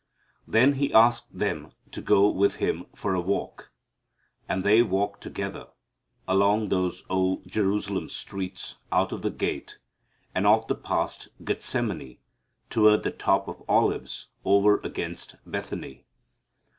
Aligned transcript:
Then 0.47 0.73
He 0.73 0.91
asked 0.91 1.37
them 1.37 1.73
to 1.91 2.01
go 2.01 2.27
with 2.27 2.55
Him 2.55 2.87
for 2.95 3.13
a 3.13 3.21
walk. 3.21 3.69
And 4.49 4.63
they 4.63 4.81
walk 4.81 5.19
together 5.21 5.67
along 6.27 6.69
those 6.69 7.03
old 7.07 7.45
Jerusalem 7.45 8.09
streets, 8.09 8.77
out 8.91 9.09
the 9.21 9.29
gate 9.29 9.77
and 10.33 10.47
off 10.47 10.67
past 10.81 11.27
Gethsemane 11.43 12.17
toward 12.71 13.03
the 13.03 13.11
top 13.11 13.47
of 13.47 13.61
Olives 13.69 14.29
over 14.43 14.79
against 14.79 15.35
Bethany. 15.45 16.07